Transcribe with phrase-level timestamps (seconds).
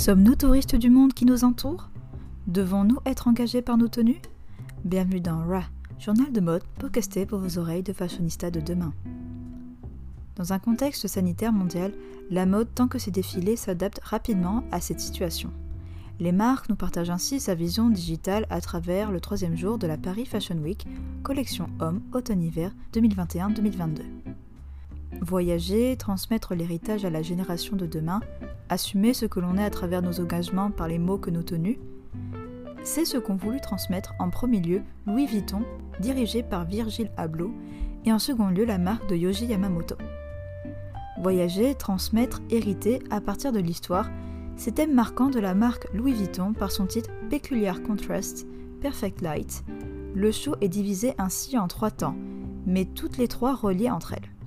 [0.00, 1.90] Sommes-nous touristes du monde qui nous entoure?
[2.46, 4.22] Devons-nous être engagés par nos tenues?
[4.82, 5.64] Bienvenue dans Ra,
[5.98, 8.94] journal de mode podcasté pour vos oreilles de fashionista de demain.
[10.36, 11.92] Dans un contexte sanitaire mondial,
[12.30, 15.50] la mode tant que ses défilés s'adapte rapidement à cette situation.
[16.18, 19.98] Les marques nous partagent ainsi sa vision digitale à travers le troisième jour de la
[19.98, 20.86] Paris Fashion Week,
[21.22, 24.00] collection Homme automne-hiver 2021-2022.
[25.20, 28.20] Voyager, transmettre l'héritage à la génération de demain,
[28.70, 31.76] assumer ce que l'on est à travers nos engagements par les mots que nous tenus,
[32.82, 35.62] c'est ce qu'ont voulu transmettre en premier lieu Louis Vuitton,
[36.00, 37.52] dirigé par Virgil Abloh,
[38.06, 39.96] et en second lieu la marque de Yoji Yamamoto.
[41.20, 44.08] Voyager, transmettre, hériter à partir de l'histoire,
[44.56, 48.46] c'est thème marquant de la marque Louis Vuitton par son titre Peculiar Contrast,
[48.80, 49.64] Perfect Light.
[50.14, 52.16] Le show est divisé ainsi en trois temps,
[52.66, 54.39] mais toutes les trois reliées entre elles.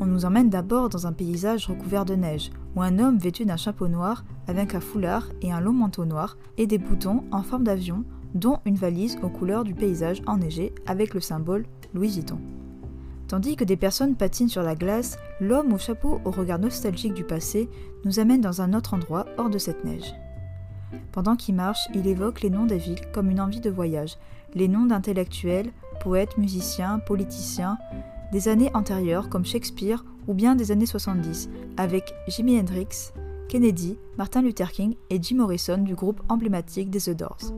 [0.00, 3.56] On nous emmène d'abord dans un paysage recouvert de neige, où un homme vêtu d'un
[3.56, 7.64] chapeau noir avec un foulard et un long manteau noir et des boutons en forme
[7.64, 11.64] d'avion, dont une valise aux couleurs du paysage enneigé avec le symbole
[11.94, 12.38] Louis Vuitton.
[13.28, 17.24] Tandis que des personnes patinent sur la glace, l'homme au chapeau au regard nostalgique du
[17.24, 17.70] passé
[18.04, 20.14] nous amène dans un autre endroit hors de cette neige.
[21.12, 24.18] Pendant qu'il marche, il évoque les noms des villes comme une envie de voyage,
[24.54, 25.70] les noms d'intellectuels,
[26.00, 27.78] poètes, musiciens, politiciens,
[28.32, 33.12] des années antérieures comme Shakespeare ou bien des années 70, avec Jimi Hendrix,
[33.48, 37.52] Kennedy, Martin Luther King et Jim Morrison du groupe emblématique des The Doors.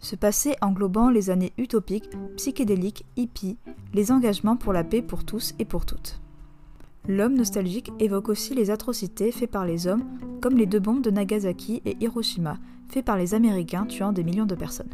[0.00, 3.58] Ce passé englobant les années utopiques, psychédéliques, hippies,
[3.92, 6.20] les engagements pour la paix pour tous et pour toutes.
[7.06, 10.04] L'homme nostalgique évoque aussi les atrocités faites par les hommes,
[10.40, 14.46] comme les deux bombes de Nagasaki et Hiroshima, faites par les Américains tuant des millions
[14.46, 14.90] de personnes.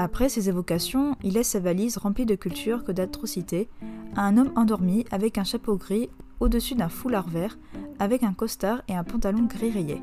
[0.00, 3.68] Après ces évocations, il laisse sa valise remplie de culture que d'atrocités
[4.14, 7.58] à un homme endormi avec un chapeau gris au-dessus d'un foulard vert,
[7.98, 10.00] avec un costard et un pantalon gris rayé.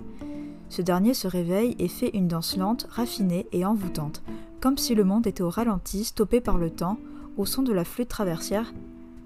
[0.67, 4.21] Ce dernier se réveille et fait une danse lente, raffinée et envoûtante,
[4.59, 6.97] comme si le monde était au ralenti, stoppé par le temps,
[7.37, 8.73] au son de la flûte traversière,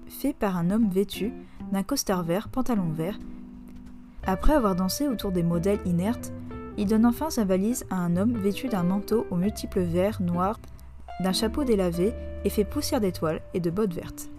[0.06, 1.32] fait par un homme vêtu
[1.72, 3.18] d'un costard vert, pantalon vert.
[4.24, 6.32] Après avoir dansé autour des modèles inertes,
[6.78, 10.58] il donne enfin sa valise à un homme vêtu d'un manteau aux multiples verts, noirs,
[11.20, 12.12] d'un chapeau délavé
[12.44, 14.30] et fait poussière d'étoiles et de bottes vertes.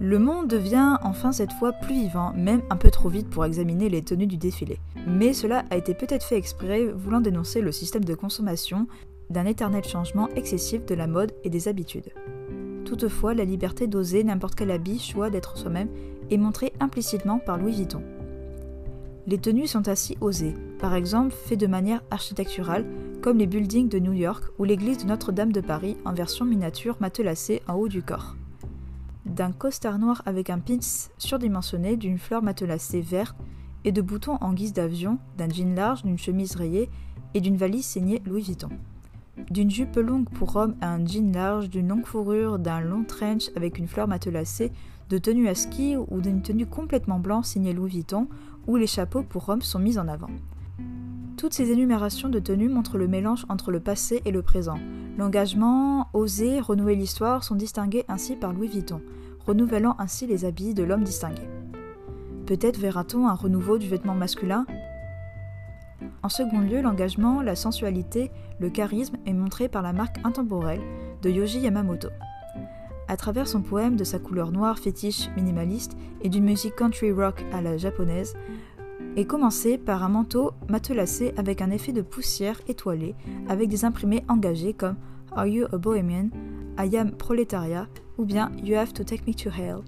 [0.00, 3.88] Le monde devient enfin cette fois plus vivant, même un peu trop vite pour examiner
[3.88, 4.78] les tenues du défilé.
[5.08, 8.86] Mais cela a été peut-être fait exprès, voulant dénoncer le système de consommation
[9.28, 12.12] d'un éternel changement excessif de la mode et des habitudes.
[12.84, 15.88] Toutefois, la liberté d'oser n'importe quel habit, choix d'être soi-même,
[16.30, 18.02] est montrée implicitement par Louis Vuitton.
[19.28, 22.86] Les tenues sont ainsi osées, par exemple faites de manière architecturale,
[23.20, 26.96] comme les buildings de New York ou l'église de Notre-Dame de Paris en version miniature
[26.98, 28.36] matelassée en haut du corps.
[29.26, 30.78] D'un costard noir avec un pins
[31.18, 33.36] surdimensionné, d'une fleur matelassée verte
[33.84, 36.88] et de boutons en guise d'avion, d'un jean large, d'une chemise rayée
[37.34, 38.70] et d'une valise signée Louis Vuitton.
[39.50, 43.50] D'une jupe longue pour homme à un jean large, d'une longue fourrure, d'un long trench
[43.56, 44.72] avec une fleur matelassée,
[45.08, 48.28] de tenue à ski ou d'une tenue complètement blanche signée Louis Vuitton
[48.66, 50.30] où les chapeaux pour hommes sont mis en avant.
[51.38, 54.78] Toutes ces énumérations de tenues montrent le mélange entre le passé et le présent.
[55.16, 59.00] L'engagement, oser, renouer l'histoire sont distingués ainsi par Louis Vuitton,
[59.46, 61.42] renouvelant ainsi les habits de l'homme distingué.
[62.46, 64.66] Peut-être verra-t-on un renouveau du vêtement masculin
[66.28, 70.82] En second lieu, l'engagement, la sensualité, le charisme est montré par la marque intemporelle
[71.22, 72.10] de Yoji Yamamoto.
[73.08, 77.42] À travers son poème de sa couleur noire fétiche minimaliste et d'une musique country rock
[77.54, 78.34] à la japonaise,
[79.16, 83.14] est commencé par un manteau matelassé avec un effet de poussière étoilée,
[83.48, 84.96] avec des imprimés engagés comme
[85.34, 86.28] Are you a bohemian?
[86.78, 87.86] I am proletariat
[88.18, 89.78] ou bien You have to take me to hell.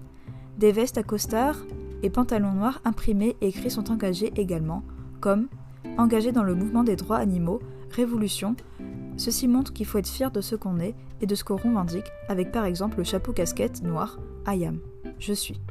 [0.57, 1.57] Des vestes à costard
[2.01, 4.81] et pantalons noirs imprimés et écrits sont engagés également,
[5.19, 5.47] comme
[5.97, 7.59] Engagé dans le mouvement des droits animaux,
[7.91, 8.55] Révolution,
[9.17, 12.11] Ceci montre qu'il faut être fier de ce qu'on est et de ce qu'on revendique,
[12.27, 14.79] avec par exemple le chapeau casquette noir I am,
[15.19, 15.61] je suis.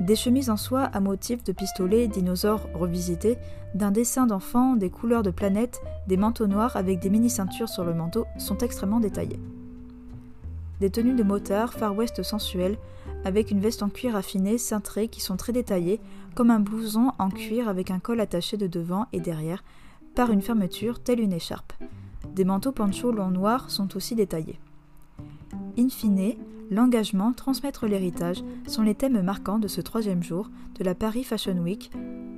[0.00, 3.38] Des chemises en soie à motifs de pistolets, dinosaures revisités,
[3.74, 7.94] d'un dessin d'enfant, des couleurs de planètes, des manteaux noirs avec des mini-ceintures sur le
[7.94, 9.40] manteau sont extrêmement détaillés.
[10.80, 12.78] Des tenues de motard Far West sensuelles,
[13.24, 16.00] avec une veste en cuir affiné, cintrée, qui sont très détaillées,
[16.34, 19.64] comme un blouson en cuir avec un col attaché de devant et derrière,
[20.14, 21.72] par une fermeture telle une écharpe.
[22.34, 24.60] Des manteaux pancho longs noirs sont aussi détaillés.
[25.78, 26.34] In fine,
[26.70, 31.56] l'engagement, transmettre l'héritage sont les thèmes marquants de ce troisième jour de la Paris Fashion
[31.58, 31.90] Week,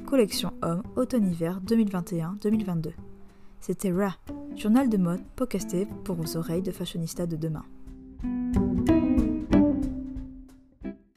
[0.07, 2.93] collection homme automne-hiver 2021-2022.
[3.61, 4.17] C'était Ra,
[4.57, 7.65] journal de mode podcasté pour vos oreilles de fashionista de demain.